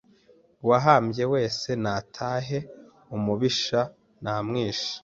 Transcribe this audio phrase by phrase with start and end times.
[0.63, 2.57] Uwahabye wese natahe
[3.15, 3.79] umubisha
[4.23, 4.93] namwishe